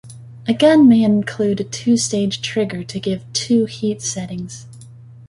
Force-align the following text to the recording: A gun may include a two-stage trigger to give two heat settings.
A 0.47 0.53
gun 0.55 0.87
may 0.89 1.03
include 1.03 1.59
a 1.59 1.63
two-stage 1.63 2.41
trigger 2.41 2.83
to 2.83 2.99
give 2.99 3.23
two 3.33 3.65
heat 3.65 4.01
settings. 4.01 4.65